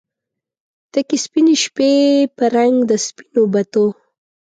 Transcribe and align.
تکې 0.91 1.17
سپینې 1.25 1.55
شپې 1.63 1.91
په 2.35 2.43
رنګ 2.55 2.75
د 2.89 2.91
سپینو 3.05 3.43
بتو 3.53 3.85